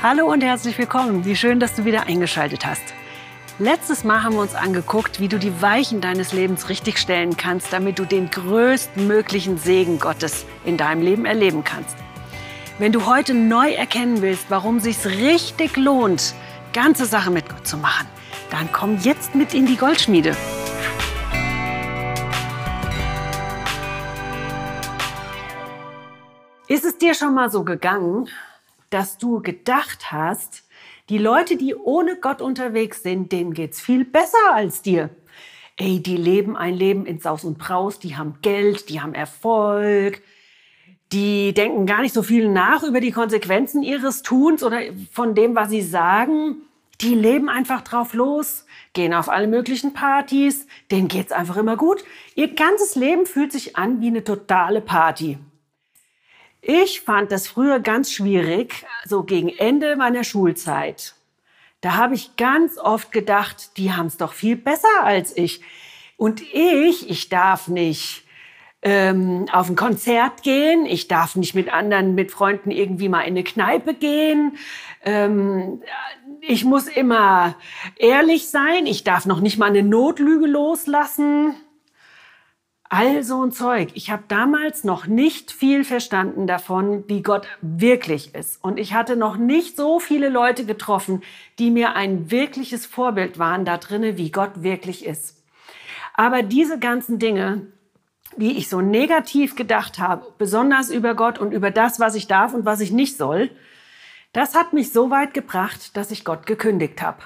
[0.00, 1.24] Hallo und herzlich willkommen.
[1.24, 2.84] Wie schön, dass du wieder eingeschaltet hast.
[3.58, 7.72] Letztes Mal haben wir uns angeguckt, wie du die Weichen deines Lebens richtig stellen kannst,
[7.72, 11.96] damit du den größtmöglichen Segen Gottes in deinem Leben erleben kannst.
[12.78, 16.32] Wenn du heute neu erkennen willst, warum sich's richtig lohnt,
[16.72, 18.06] ganze Sache mit Gott zu machen,
[18.52, 20.36] dann komm jetzt mit in die Goldschmiede.
[26.68, 28.28] Ist es dir schon mal so gegangen,
[28.90, 30.64] dass du gedacht hast,
[31.08, 35.10] die Leute, die ohne Gott unterwegs sind, denen geht's viel besser als dir.
[35.76, 40.20] Ey, die leben ein Leben in Saus und Braus, die haben Geld, die haben Erfolg,
[41.12, 44.80] die denken gar nicht so viel nach über die Konsequenzen ihres Tuns oder
[45.12, 46.56] von dem, was sie sagen.
[47.00, 52.04] Die leben einfach drauf los, gehen auf alle möglichen Partys, denen geht's einfach immer gut.
[52.34, 55.38] Ihr ganzes Leben fühlt sich an wie eine totale Party.
[56.60, 61.14] Ich fand das früher ganz schwierig, so gegen Ende meiner Schulzeit.
[61.80, 65.60] Da habe ich ganz oft gedacht, die haben es doch viel besser als ich.
[66.16, 68.24] Und ich, ich darf nicht
[68.82, 73.28] ähm, auf ein Konzert gehen, ich darf nicht mit anderen, mit Freunden irgendwie mal in
[73.28, 74.56] eine Kneipe gehen.
[75.04, 75.82] Ähm,
[76.40, 77.54] ich muss immer
[77.96, 81.54] ehrlich sein, ich darf noch nicht mal eine Notlüge loslassen.
[82.90, 83.90] All so ein Zeug.
[83.94, 88.64] Ich habe damals noch nicht viel verstanden davon, wie Gott wirklich ist.
[88.64, 91.22] Und ich hatte noch nicht so viele Leute getroffen,
[91.58, 95.36] die mir ein wirkliches Vorbild waren da drinne, wie Gott wirklich ist.
[96.14, 97.66] Aber diese ganzen Dinge,
[98.38, 102.54] wie ich so negativ gedacht habe, besonders über Gott und über das, was ich darf
[102.54, 103.50] und was ich nicht soll,
[104.32, 107.18] das hat mich so weit gebracht, dass ich Gott gekündigt habe.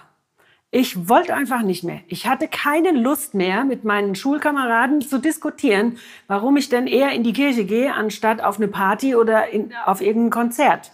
[0.75, 2.01] Ich wollte einfach nicht mehr.
[2.09, 5.99] Ich hatte keine Lust mehr, mit meinen Schulkameraden zu diskutieren,
[6.29, 10.01] warum ich denn eher in die Kirche gehe, anstatt auf eine Party oder in, auf
[10.01, 10.91] irgendein Konzert.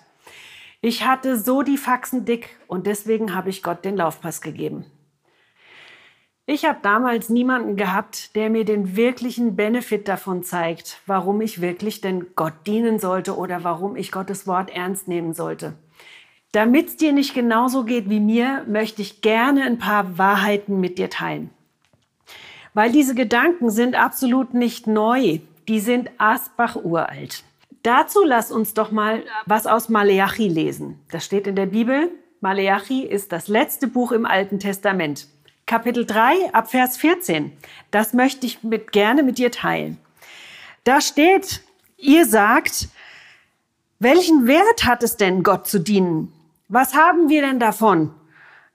[0.80, 4.84] Ich hatte so die Faxen dick und deswegen habe ich Gott den Laufpass gegeben.
[6.44, 12.00] Ich habe damals niemanden gehabt, der mir den wirklichen Benefit davon zeigt, warum ich wirklich
[12.00, 15.74] denn Gott dienen sollte oder warum ich Gottes Wort ernst nehmen sollte.
[16.52, 20.98] Damit es dir nicht genauso geht wie mir, möchte ich gerne ein paar Wahrheiten mit
[20.98, 21.50] dir teilen.
[22.72, 27.44] Weil diese Gedanken sind absolut nicht neu, die sind Asbach uralt.
[27.82, 30.98] Dazu lass uns doch mal was aus Maleachi lesen.
[31.10, 32.10] Das steht in der Bibel.
[32.40, 35.26] Maleachi ist das letzte Buch im Alten Testament.
[35.66, 37.52] Kapitel 3 ab Vers 14.
[37.90, 39.98] Das möchte ich mit, gerne mit dir teilen.
[40.84, 41.60] Da steht,
[41.98, 42.88] ihr sagt,
[43.98, 46.32] welchen Wert hat es denn, Gott zu dienen?
[46.68, 48.14] Was haben wir denn davon,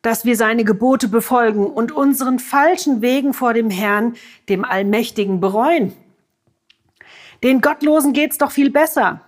[0.02, 4.16] dass wir seine Gebote befolgen und unseren falschen Wegen vor dem Herrn,
[4.50, 5.94] dem Allmächtigen, bereuen?
[7.44, 9.22] Den Gottlosen geht's doch viel besser.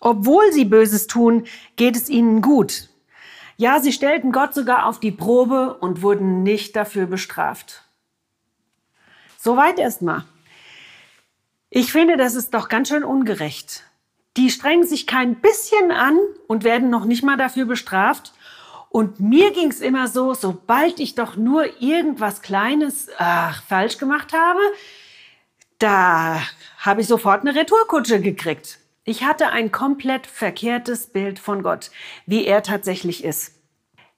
[0.00, 1.44] Obwohl sie Böses tun,
[1.76, 2.88] geht es ihnen gut.
[3.56, 7.84] Ja, sie stellten Gott sogar auf die Probe und wurden nicht dafür bestraft.
[9.38, 10.24] Soweit erstmal.
[11.70, 13.84] Ich finde, das ist doch ganz schön ungerecht.
[14.38, 16.16] Die strengen sich kein bisschen an
[16.46, 18.32] und werden noch nicht mal dafür bestraft.
[18.88, 24.32] Und mir ging es immer so, sobald ich doch nur irgendwas Kleines ach, falsch gemacht
[24.32, 24.60] habe,
[25.80, 26.40] da
[26.78, 28.78] habe ich sofort eine Retourkutsche gekriegt.
[29.02, 31.90] Ich hatte ein komplett verkehrtes Bild von Gott,
[32.24, 33.56] wie er tatsächlich ist.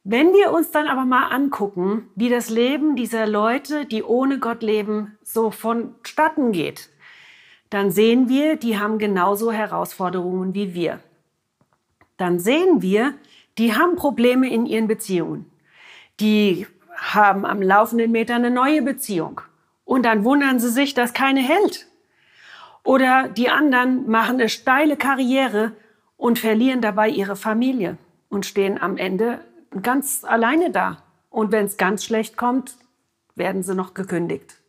[0.04, 4.62] Wenn wir uns dann aber mal angucken, wie das Leben dieser Leute, die ohne Gott
[4.62, 6.90] leben, so vonstatten geht,
[7.70, 11.00] dann sehen wir, die haben genauso Herausforderungen wie wir.
[12.16, 13.14] Dann sehen wir,
[13.58, 15.50] die haben Probleme in ihren Beziehungen.
[16.18, 16.66] Die
[16.96, 19.40] haben am laufenden Meter eine neue Beziehung.
[19.84, 21.86] Und dann wundern sie sich, dass keine hält.
[22.84, 25.72] Oder die anderen machen eine steile Karriere
[26.16, 27.96] und verlieren dabei ihre Familie
[28.28, 29.40] und stehen am Ende
[29.82, 31.02] ganz alleine da.
[31.30, 32.76] Und wenn es ganz schlecht kommt,
[33.34, 34.59] werden sie noch gekündigt.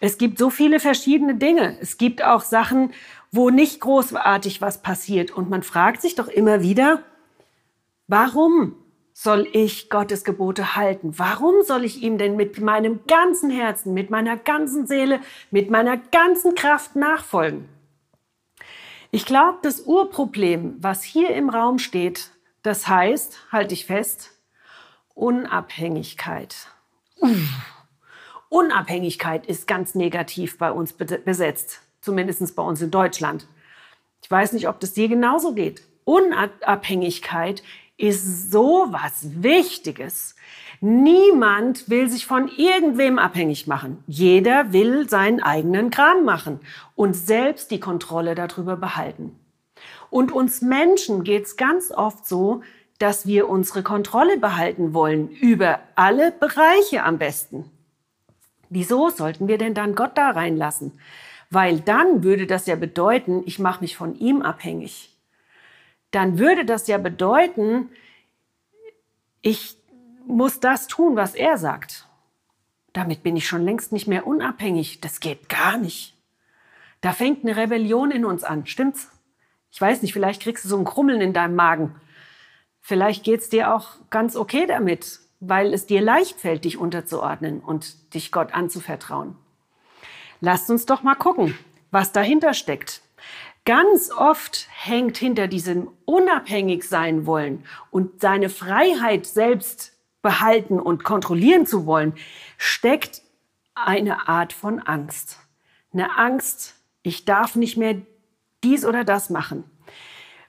[0.00, 1.78] Es gibt so viele verschiedene Dinge.
[1.80, 2.92] Es gibt auch Sachen,
[3.32, 5.30] wo nicht großartig was passiert.
[5.30, 7.02] Und man fragt sich doch immer wieder,
[8.06, 8.74] warum
[9.12, 11.18] soll ich Gottes Gebote halten?
[11.18, 15.96] Warum soll ich ihm denn mit meinem ganzen Herzen, mit meiner ganzen Seele, mit meiner
[15.96, 17.68] ganzen Kraft nachfolgen?
[19.10, 22.32] Ich glaube, das Urproblem, was hier im Raum steht,
[22.62, 24.32] das heißt, halte ich fest,
[25.14, 26.68] Unabhängigkeit.
[27.20, 27.75] Uff.
[28.48, 33.48] Unabhängigkeit ist ganz negativ bei uns besetzt, zumindest bei uns in Deutschland.
[34.22, 35.82] Ich weiß nicht, ob das dir genauso geht.
[36.04, 37.62] Unabhängigkeit
[37.96, 40.36] ist so was Wichtiges.
[40.80, 44.04] Niemand will sich von irgendwem abhängig machen.
[44.06, 46.60] Jeder will seinen eigenen Kram machen
[46.94, 49.38] und selbst die Kontrolle darüber behalten.
[50.10, 52.62] Und uns Menschen geht es ganz oft so,
[52.98, 57.70] dass wir unsere Kontrolle behalten wollen über alle Bereiche am besten.
[58.68, 60.98] Wieso sollten wir denn dann Gott da reinlassen?
[61.50, 65.16] Weil dann würde das ja bedeuten, ich mache mich von ihm abhängig.
[66.10, 67.90] Dann würde das ja bedeuten,
[69.42, 69.76] ich
[70.26, 72.08] muss das tun, was er sagt.
[72.92, 75.00] Damit bin ich schon längst nicht mehr unabhängig.
[75.00, 76.16] Das geht gar nicht.
[77.00, 79.10] Da fängt eine Rebellion in uns an, stimmt's?
[79.70, 81.94] Ich weiß nicht, vielleicht kriegst du so ein Krummeln in deinem Magen.
[82.80, 88.14] Vielleicht geht's dir auch ganz okay damit, weil es dir leicht fällt, dich unterzuordnen und
[88.14, 89.36] dich Gott anzuvertrauen.
[90.40, 91.56] Lasst uns doch mal gucken,
[91.90, 93.02] was dahinter steckt.
[93.64, 99.92] Ganz oft hängt hinter diesem unabhängig sein wollen und seine Freiheit selbst
[100.22, 102.14] behalten und kontrollieren zu wollen,
[102.58, 103.22] steckt
[103.74, 105.38] eine Art von Angst.
[105.92, 107.96] Eine Angst, ich darf nicht mehr
[108.64, 109.64] dies oder das machen.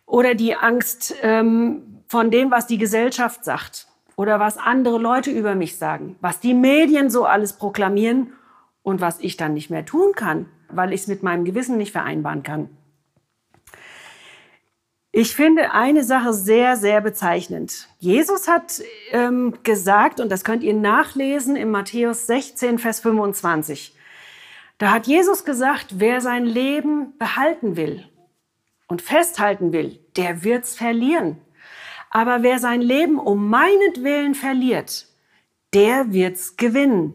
[0.05, 3.86] Oder die Angst ähm, von dem, was die Gesellschaft sagt
[4.17, 8.33] oder was andere Leute über mich sagen, was die Medien so alles proklamieren
[8.81, 11.93] und was ich dann nicht mehr tun kann, weil ich es mit meinem Gewissen nicht
[11.93, 12.69] vereinbaren kann.
[15.11, 17.87] Ich finde eine Sache sehr, sehr bezeichnend.
[17.99, 18.81] Jesus hat
[19.11, 23.95] ähm, gesagt, und das könnt ihr nachlesen in Matthäus 16, Vers 25.
[24.77, 28.05] Da hat Jesus gesagt, wer sein Leben behalten will
[28.87, 31.37] und festhalten will, der wird's verlieren.
[32.09, 35.07] Aber wer sein Leben um meinetwillen verliert,
[35.73, 37.13] der wird's gewinnen.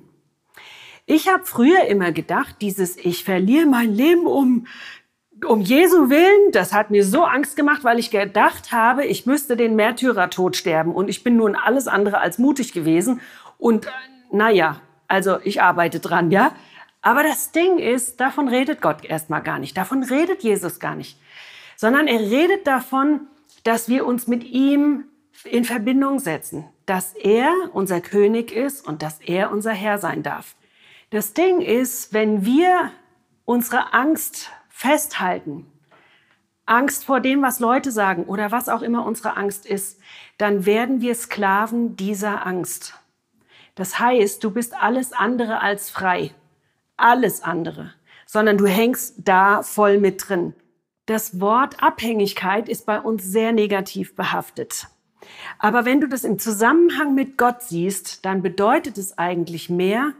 [1.06, 4.66] Ich habe früher immer gedacht, dieses Ich verliere mein Leben um
[5.44, 9.56] um Jesu Willen, das hat mir so Angst gemacht, weil ich gedacht habe, ich müsste
[9.56, 13.20] den Märtyrertod sterben und ich bin nun alles andere als mutig gewesen
[13.58, 13.88] und
[14.30, 16.52] naja, also ich arbeite dran, ja.
[17.00, 21.18] Aber das Ding ist, davon redet Gott erstmal gar nicht, davon redet Jesus gar nicht,
[21.76, 23.26] sondern er redet davon,
[23.62, 25.04] dass wir uns mit ihm
[25.44, 30.56] in Verbindung setzen, dass er unser König ist und dass er unser Herr sein darf.
[31.10, 32.90] Das Ding ist, wenn wir
[33.44, 35.66] unsere Angst festhalten,
[36.64, 40.00] Angst vor dem, was Leute sagen oder was auch immer unsere Angst ist,
[40.38, 42.94] dann werden wir Sklaven dieser Angst.
[43.74, 46.32] Das heißt, du bist alles andere als frei.
[46.96, 47.92] Alles andere.
[48.26, 50.54] Sondern du hängst da voll mit drin.
[51.06, 54.87] Das Wort Abhängigkeit ist bei uns sehr negativ behaftet.
[55.58, 60.12] Aber wenn du das im Zusammenhang mit Gott siehst, dann bedeutet es eigentlich mehr,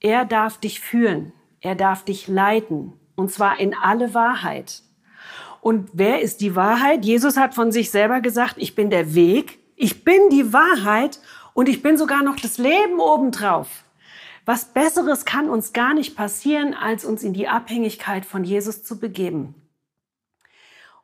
[0.00, 4.82] er darf dich führen, er darf dich leiten, und zwar in alle Wahrheit.
[5.60, 7.04] Und wer ist die Wahrheit?
[7.04, 11.20] Jesus hat von sich selber gesagt, ich bin der Weg, ich bin die Wahrheit
[11.54, 13.84] und ich bin sogar noch das Leben obendrauf.
[14.44, 18.98] Was Besseres kann uns gar nicht passieren, als uns in die Abhängigkeit von Jesus zu
[18.98, 19.54] begeben.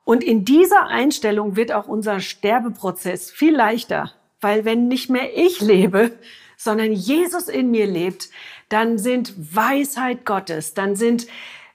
[0.05, 4.11] Und in dieser Einstellung wird auch unser Sterbeprozess viel leichter,
[4.41, 6.11] weil wenn nicht mehr ich lebe,
[6.57, 8.29] sondern Jesus in mir lebt,
[8.69, 11.27] dann sind Weisheit Gottes, dann sind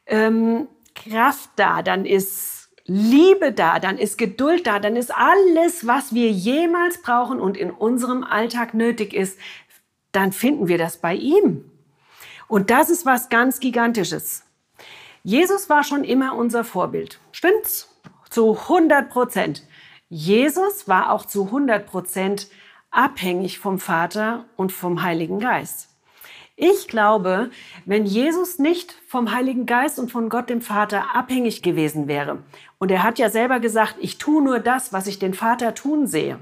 [0.06, 6.14] ähm, Kraft da, dann ist Liebe da, dann ist Geduld da, dann ist alles, was
[6.14, 9.38] wir jemals brauchen und in unserem Alltag nötig ist,
[10.12, 11.70] dann finden wir das bei ihm.
[12.48, 14.42] Und das ist was ganz Gigantisches.
[15.22, 17.20] Jesus war schon immer unser Vorbild.
[17.30, 17.87] Stimmt's?
[18.30, 19.62] Zu 100 Prozent.
[20.08, 22.48] Jesus war auch zu 100 Prozent
[22.90, 25.88] abhängig vom Vater und vom Heiligen Geist.
[26.56, 27.50] Ich glaube,
[27.86, 32.42] wenn Jesus nicht vom Heiligen Geist und von Gott dem Vater abhängig gewesen wäre,
[32.78, 36.06] und er hat ja selber gesagt, ich tue nur das, was ich den Vater tun
[36.06, 36.40] sehe.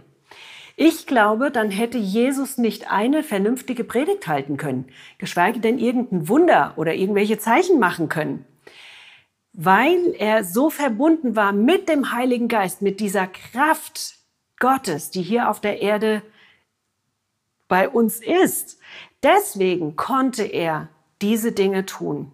[0.75, 4.87] Ich glaube, dann hätte Jesus nicht eine vernünftige Predigt halten können,
[5.19, 8.45] geschweige denn irgendein Wunder oder irgendwelche Zeichen machen können.
[9.59, 14.19] Weil er so verbunden war mit dem Heiligen Geist, mit dieser Kraft
[14.59, 16.23] Gottes, die hier auf der Erde
[17.67, 18.79] bei uns ist.
[19.23, 20.89] Deswegen konnte er
[21.23, 22.31] diese Dinge tun.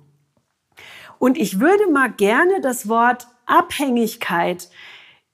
[1.18, 4.68] Und ich würde mal gerne das Wort Abhängigkeit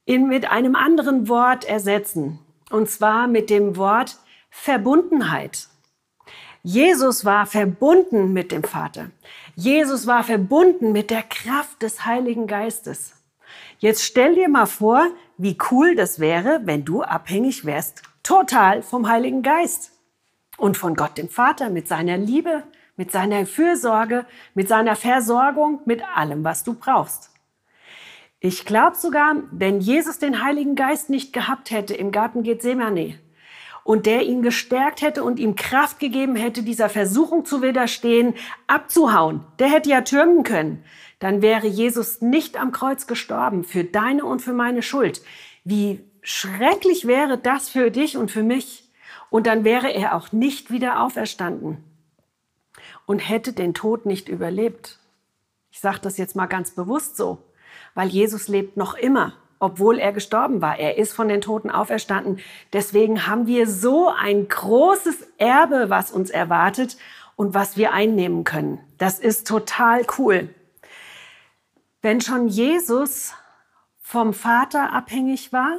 [0.04, 2.38] in, mit einem anderen Wort ersetzen.
[2.70, 4.18] Und zwar mit dem Wort
[4.50, 5.68] Verbundenheit.
[6.62, 9.10] Jesus war verbunden mit dem Vater.
[9.54, 13.14] Jesus war verbunden mit der Kraft des Heiligen Geistes.
[13.78, 19.08] Jetzt stell dir mal vor, wie cool das wäre, wenn du abhängig wärst, total vom
[19.08, 19.92] Heiligen Geist
[20.56, 22.64] und von Gott dem Vater mit seiner Liebe,
[22.96, 27.30] mit seiner Fürsorge, mit seiner Versorgung, mit allem, was du brauchst.
[28.40, 33.18] Ich glaube sogar, wenn Jesus den Heiligen Geist nicht gehabt hätte im Garten Gethsemane
[33.88, 38.34] und der ihn gestärkt hätte und ihm Kraft gegeben hätte, dieser Versuchung zu widerstehen,
[38.66, 40.84] abzuhauen, der hätte ja türmen können,
[41.20, 45.22] dann wäre Jesus nicht am Kreuz gestorben für deine und für meine Schuld.
[45.64, 48.84] Wie schrecklich wäre das für dich und für mich.
[49.30, 51.82] Und dann wäre er auch nicht wieder auferstanden
[53.06, 54.98] und hätte den Tod nicht überlebt.
[55.70, 57.38] Ich sage das jetzt mal ganz bewusst so,
[57.94, 60.78] weil Jesus lebt noch immer, obwohl er gestorben war.
[60.78, 62.38] Er ist von den Toten auferstanden.
[62.72, 66.96] Deswegen haben wir so ein großes Erbe, was uns erwartet
[67.36, 68.80] und was wir einnehmen können.
[68.98, 70.54] Das ist total cool.
[72.02, 73.34] Wenn schon Jesus
[74.00, 75.78] vom Vater abhängig war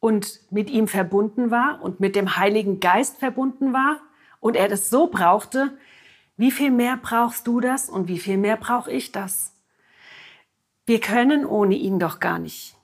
[0.00, 4.00] und mit ihm verbunden war und mit dem Heiligen Geist verbunden war
[4.40, 5.76] und er das so brauchte,
[6.36, 9.52] wie viel mehr brauchst du das und wie viel mehr brauche ich das?
[10.84, 12.76] Wir können ohne ihn doch gar nicht.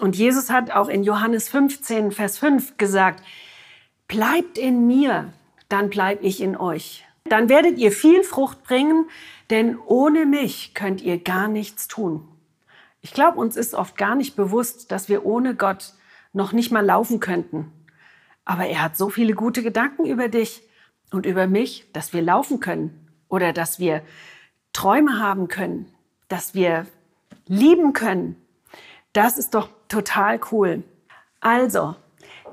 [0.00, 3.22] Und Jesus hat auch in Johannes 15, Vers 5 gesagt,
[4.08, 5.32] bleibt in mir,
[5.68, 7.04] dann bleib ich in euch.
[7.24, 9.08] Dann werdet ihr viel Frucht bringen,
[9.50, 12.26] denn ohne mich könnt ihr gar nichts tun.
[13.02, 15.92] Ich glaube, uns ist oft gar nicht bewusst, dass wir ohne Gott
[16.32, 17.70] noch nicht mal laufen könnten.
[18.44, 20.62] Aber er hat so viele gute Gedanken über dich
[21.10, 24.02] und über mich, dass wir laufen können oder dass wir
[24.72, 25.92] Träume haben können,
[26.28, 26.86] dass wir
[27.46, 28.36] lieben können.
[29.12, 30.82] Das ist doch total cool.
[31.40, 31.96] Also,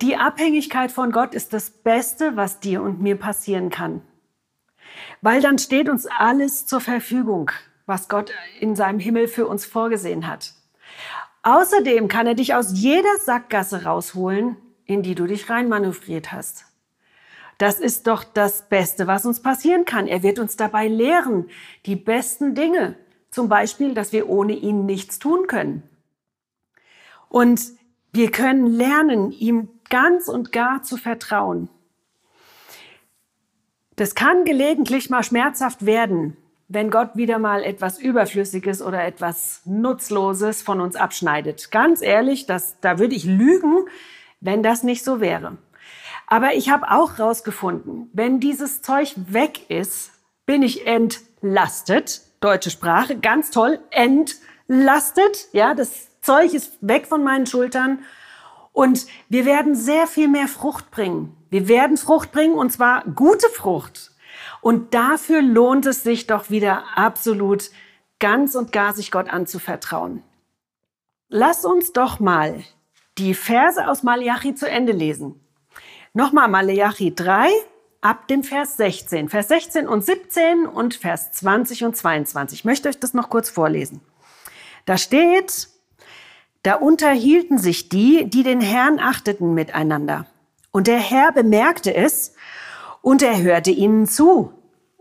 [0.01, 4.01] die Abhängigkeit von Gott ist das Beste, was dir und mir passieren kann.
[5.21, 7.51] Weil dann steht uns alles zur Verfügung
[7.87, 10.53] was Gott in seinem Himmel für uns vorgesehen hat.
[11.41, 16.65] Außerdem kann er dich aus jeder Sackgasse rausholen, in die du dich reinmanövriert hast.
[17.57, 20.05] Das ist doch das Beste, was uns passieren kann.
[20.05, 21.49] Er wird uns dabei lehren,
[21.85, 22.95] die besten Dinge.
[23.31, 25.86] Zum Beispiel, dass wir ohne ihn nichts tun können.
[27.29, 27.61] Und
[28.13, 31.69] wir können lernen, ihm ganz und gar zu vertrauen.
[33.95, 40.61] Das kann gelegentlich mal schmerzhaft werden, wenn Gott wieder mal etwas Überflüssiges oder etwas Nutzloses
[40.61, 41.71] von uns abschneidet.
[41.71, 43.87] Ganz ehrlich, das, da würde ich lügen,
[44.39, 45.57] wenn das nicht so wäre.
[46.27, 50.11] Aber ich habe auch rausgefunden, wenn dieses Zeug weg ist,
[50.45, 52.21] bin ich entlastet.
[52.41, 55.47] Deutsche Sprache, ganz toll, entlastet.
[55.53, 57.99] Ja, das Zeug ist weg von meinen Schultern
[58.73, 61.37] und wir werden sehr viel mehr Frucht bringen.
[61.49, 64.11] Wir werden Frucht bringen und zwar gute Frucht.
[64.59, 67.71] Und dafür lohnt es sich doch wieder absolut
[68.19, 70.21] ganz und gar sich Gott anzuvertrauen.
[71.29, 72.61] Lass uns doch mal
[73.17, 75.39] die Verse aus Malachi zu Ende lesen.
[76.13, 77.47] Nochmal Malachi 3
[78.01, 79.29] ab dem Vers 16.
[79.29, 82.59] Vers 16 und 17 und Vers 20 und 22.
[82.59, 84.01] Ich möchte euch das noch kurz vorlesen.
[84.85, 85.69] Da steht,
[86.67, 90.25] da unterhielten sich die, die den Herrn achteten miteinander.
[90.71, 92.33] Und der Herr bemerkte es
[93.01, 94.51] und er hörte ihnen zu.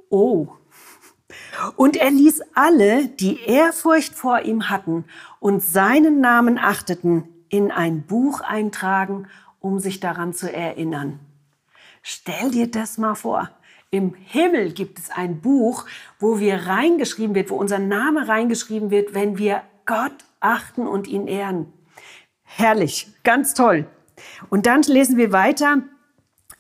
[0.09, 0.47] Oh.
[1.75, 5.07] Und er ließ alle, die Ehrfurcht vor ihm hatten
[5.41, 9.27] und seinen Namen achteten, in ein Buch eintragen,
[9.59, 11.19] um sich daran zu erinnern.
[12.01, 13.51] Stell dir das mal vor.
[13.91, 15.85] Im Himmel gibt es ein Buch,
[16.21, 20.15] wo wir reingeschrieben wird, wo unser Name reingeschrieben wird, wenn wir Gott
[20.47, 21.73] achten und ihn ehren.
[22.43, 23.87] Herrlich, ganz toll.
[24.49, 25.83] Und dann lesen wir weiter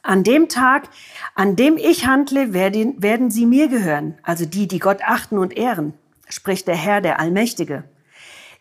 [0.03, 0.89] an dem Tag,
[1.35, 5.57] an dem ich handle, werden, werden sie mir gehören, also die, die Gott achten und
[5.57, 5.95] ehren,
[6.29, 7.85] spricht der Herr, der Allmächtige.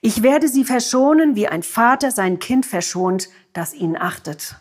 [0.01, 4.55] Ich werde sie verschonen, wie ein Vater sein Kind verschont, das ihn achtet.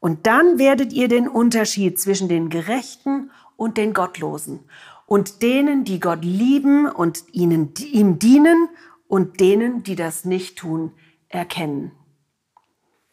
[0.00, 4.60] Und dann werdet ihr den Unterschied zwischen den Gerechten und den Gottlosen
[5.06, 8.68] und denen, die Gott lieben und ihnen, ihm dienen
[9.08, 10.92] und denen, die das nicht tun,
[11.28, 11.92] erkennen.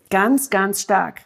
[0.10, 1.22] Ganz, ganz stark.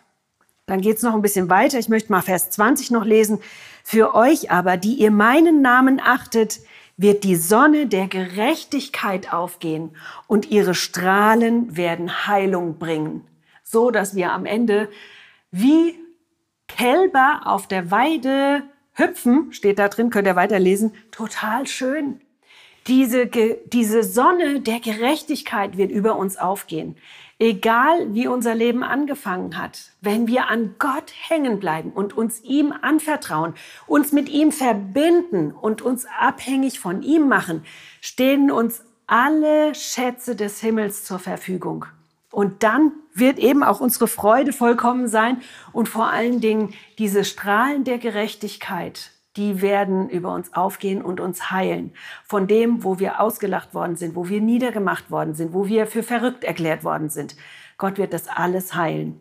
[0.65, 1.77] Dann geht's noch ein bisschen weiter.
[1.77, 3.39] Ich möchte mal Vers 20 noch lesen.
[3.83, 6.59] Für euch aber, die ihr meinen Namen achtet,
[6.97, 9.95] wird die Sonne der Gerechtigkeit aufgehen
[10.27, 13.27] und ihre Strahlen werden Heilung bringen,
[13.63, 14.89] so dass wir am Ende
[15.51, 15.99] wie
[16.67, 22.21] Kälber auf der Weide hüpfen, steht da drin, könnt ihr weiterlesen, total schön.
[22.87, 26.97] Diese, diese Sonne der Gerechtigkeit wird über uns aufgehen.
[27.39, 32.73] Egal wie unser Leben angefangen hat, wenn wir an Gott hängen bleiben und uns ihm
[32.81, 33.55] anvertrauen,
[33.87, 37.65] uns mit ihm verbinden und uns abhängig von ihm machen,
[38.01, 41.85] stehen uns alle Schätze des Himmels zur Verfügung.
[42.31, 45.41] Und dann wird eben auch unsere Freude vollkommen sein
[45.73, 51.51] und vor allen Dingen diese Strahlen der Gerechtigkeit, die werden über uns aufgehen und uns
[51.51, 51.93] heilen.
[52.23, 56.03] Von dem, wo wir ausgelacht worden sind, wo wir niedergemacht worden sind, wo wir für
[56.03, 57.35] verrückt erklärt worden sind.
[57.77, 59.19] Gott wird das alles heilen.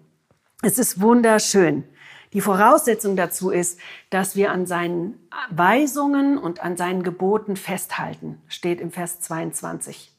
[0.63, 1.85] Es ist wunderschön.
[2.33, 3.79] Die Voraussetzung dazu ist,
[4.11, 10.11] dass wir an seinen Weisungen und an seinen Geboten festhalten, steht im Vers 22.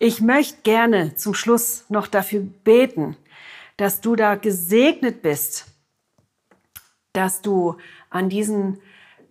[0.00, 3.16] Ich möchte gerne zum Schluss noch dafür beten,
[3.76, 5.66] dass du da gesegnet bist,
[7.12, 7.76] dass du
[8.14, 8.78] an diesen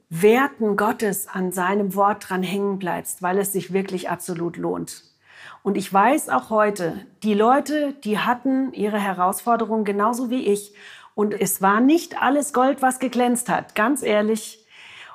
[0.09, 5.03] Werten Gottes, an seinem Wort dran hängen bleibst, weil es sich wirklich absolut lohnt.
[5.63, 10.73] Und ich weiß auch heute, die Leute, die hatten ihre Herausforderungen genauso wie ich.
[11.15, 14.65] Und es war nicht alles Gold, was geglänzt hat, ganz ehrlich.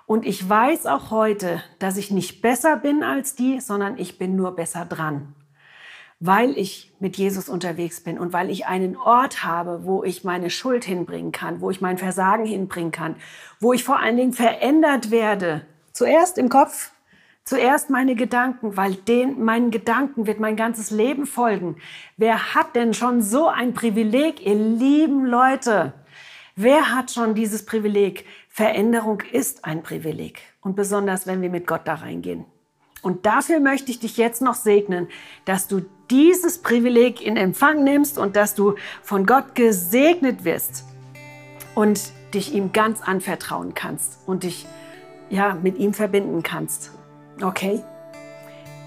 [0.06, 4.34] Und ich weiß auch heute, dass ich nicht besser bin als die, sondern ich bin
[4.34, 5.34] nur besser dran
[6.20, 10.50] weil ich mit Jesus unterwegs bin und weil ich einen Ort habe, wo ich meine
[10.50, 13.16] Schuld hinbringen kann, wo ich mein Versagen hinbringen kann,
[13.60, 15.64] wo ich vor allen Dingen verändert werde.
[15.92, 16.90] Zuerst im Kopf,
[17.44, 21.76] zuerst meine Gedanken, weil den, meinen Gedanken wird mein ganzes Leben folgen.
[22.16, 25.92] Wer hat denn schon so ein Privileg, ihr lieben Leute?
[26.56, 28.26] Wer hat schon dieses Privileg?
[28.48, 30.40] Veränderung ist ein Privileg.
[30.60, 32.44] Und besonders, wenn wir mit Gott da reingehen.
[33.02, 35.08] Und dafür möchte ich dich jetzt noch segnen,
[35.44, 40.84] dass du dieses Privileg in Empfang nimmst und dass du von Gott gesegnet wirst
[41.74, 44.66] und dich ihm ganz anvertrauen kannst und dich
[45.30, 46.92] ja mit ihm verbinden kannst.
[47.42, 47.82] Okay?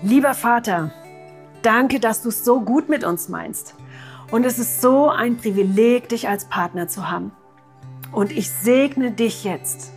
[0.03, 0.91] Lieber Vater,
[1.61, 3.75] danke, dass du es so gut mit uns meinst.
[4.31, 7.31] Und es ist so ein Privileg, dich als Partner zu haben.
[8.11, 9.91] Und ich segne dich jetzt,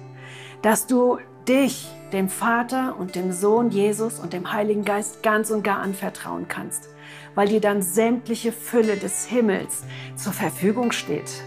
[0.63, 1.19] dass du
[1.49, 6.49] dich dem Vater und dem Sohn Jesus und dem Heiligen Geist ganz und gar anvertrauen
[6.49, 6.89] kannst
[7.35, 9.85] weil dir dann sämtliche Fülle des Himmels
[10.17, 11.43] zur Verfügung steht.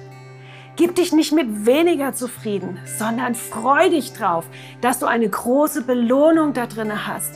[0.75, 4.45] Gib dich nicht mit weniger zufrieden, sondern freu dich drauf,
[4.81, 7.33] dass du eine große Belohnung da drin hast,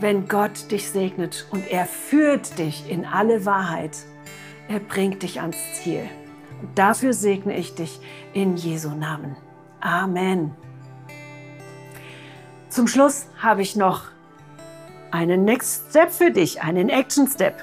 [0.00, 3.96] wenn Gott dich segnet und er führt dich in alle Wahrheit.
[4.68, 6.02] Er bringt dich ans Ziel.
[6.62, 7.98] Und dafür segne ich dich
[8.32, 9.36] in Jesu Namen.
[9.80, 10.52] Amen.
[12.74, 14.02] Zum Schluss habe ich noch
[15.12, 17.62] einen Next Step für dich, einen Action Step.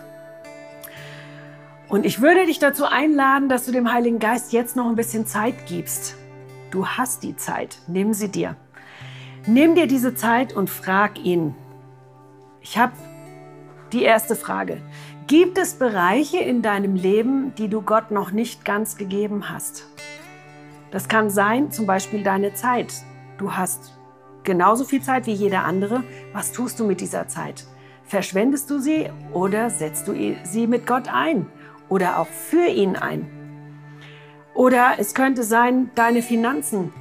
[1.89, 5.25] Und ich würde dich dazu einladen, dass du dem Heiligen Geist jetzt noch ein bisschen
[5.25, 6.15] Zeit gibst.
[6.71, 8.55] Du hast die Zeit, nimm sie dir.
[9.45, 11.55] Nimm dir diese Zeit und frag ihn.
[12.61, 12.93] Ich habe
[13.91, 14.81] die erste Frage.
[15.27, 19.87] Gibt es Bereiche in deinem Leben, die du Gott noch nicht ganz gegeben hast?
[20.89, 22.93] Das kann sein, zum Beispiel deine Zeit.
[23.37, 23.97] Du hast
[24.43, 26.03] genauso viel Zeit wie jeder andere.
[26.33, 27.65] Was tust du mit dieser Zeit?
[28.03, 31.47] Verschwendest du sie oder setzt du sie mit Gott ein?
[31.91, 33.29] oder auch für ihn ein.
[34.55, 36.93] Oder es könnte sein, deine Finanzen.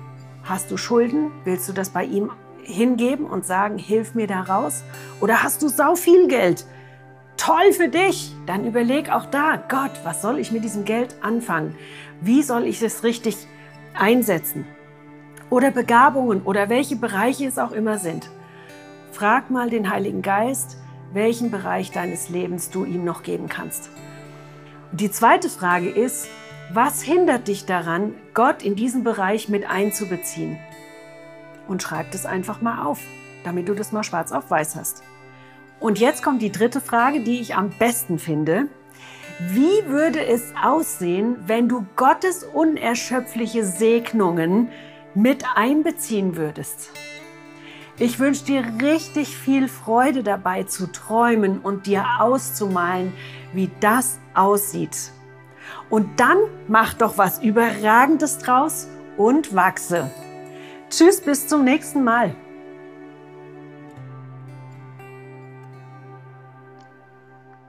[0.43, 1.31] Hast du Schulden?
[1.45, 2.33] Willst du das bei ihm
[2.65, 4.83] hingeben und sagen, hilf mir da raus?
[5.21, 6.67] Oder hast du sau viel Geld?
[7.37, 8.35] Toll für dich!
[8.47, 11.77] Dann überleg auch da, Gott, was soll ich mit diesem Geld anfangen?
[12.21, 13.37] Wie soll ich es richtig
[13.95, 14.67] einsetzen?
[15.51, 18.31] Oder Begabungen oder welche Bereiche es auch immer sind.
[19.11, 20.77] Frag mal den Heiligen Geist,
[21.13, 23.91] welchen Bereich deines Lebens du ihm noch geben kannst.
[24.93, 26.29] Die zweite Frage ist,
[26.73, 30.57] was hindert dich daran, Gott in diesen Bereich mit einzubeziehen?
[31.67, 33.01] Und schreib das einfach mal auf,
[33.45, 35.03] damit du das mal schwarz auf weiß hast.
[35.81, 38.69] Und jetzt kommt die dritte Frage, die ich am besten finde.
[39.49, 44.69] Wie würde es aussehen, wenn du Gottes unerschöpfliche Segnungen
[45.15, 46.91] mit einbeziehen würdest?
[47.99, 53.13] Ich wünsche dir richtig viel Freude dabei zu träumen und dir auszumalen,
[53.53, 55.13] wie das aussieht.
[55.91, 60.11] Und dann mach doch was Überragendes draus und wachse.
[60.89, 62.35] Tschüss, bis zum nächsten Mal.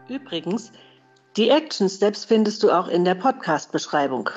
[0.07, 0.71] Übrigens,
[1.37, 4.29] die Action Steps findest du auch in der Podcast-Beschreibung.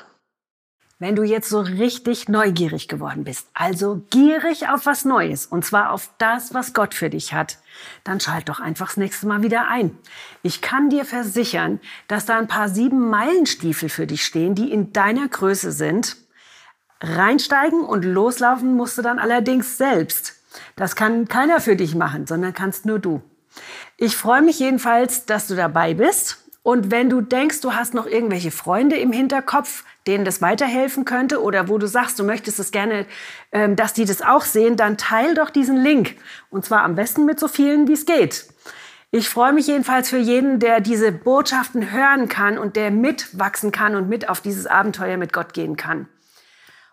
[1.05, 5.93] Wenn du jetzt so richtig neugierig geworden bist, also gierig auf was Neues, und zwar
[5.93, 7.59] auf das, was Gott für dich hat,
[8.05, 9.99] dann schalt doch einfach das nächste Mal wieder ein.
[10.43, 14.95] Ich kann dir versichern, dass da ein paar sieben Meilenstiefel für dich stehen, die in
[14.95, 16.17] deiner Größe sind.
[17.03, 20.37] Reinsteigen und loslaufen musst du dann allerdings selbst.
[20.75, 23.23] Das kann keiner für dich machen, sondern kannst nur du.
[23.99, 26.44] Ich freue mich jedenfalls, dass du dabei bist.
[26.65, 31.43] Und wenn du denkst, du hast noch irgendwelche Freunde im Hinterkopf, denen das weiterhelfen könnte
[31.43, 33.05] oder wo du sagst, du möchtest es gerne,
[33.53, 36.17] ähm, dass die das auch sehen, dann teil doch diesen Link.
[36.49, 38.47] Und zwar am besten mit so vielen, wie es geht.
[39.11, 43.95] Ich freue mich jedenfalls für jeden, der diese Botschaften hören kann und der mitwachsen kann
[43.95, 46.09] und mit auf dieses Abenteuer mit Gott gehen kann.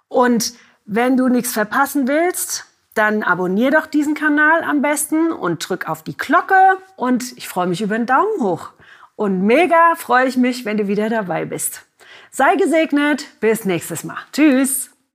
[0.09, 0.51] Und
[0.85, 6.03] wenn du nichts verpassen willst, dann abonnier doch diesen Kanal am besten und drück auf
[6.03, 8.73] die Glocke und ich freue mich über einen Daumen hoch.
[9.21, 11.85] Und mega freue ich mich, wenn du wieder dabei bist.
[12.31, 14.17] Sei gesegnet, bis nächstes Mal.
[14.33, 14.90] Tschüss.